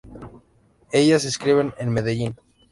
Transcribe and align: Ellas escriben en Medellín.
Ellas 0.91 1.25
escriben 1.25 1.75
en 1.77 1.91
Medellín. 1.91 2.35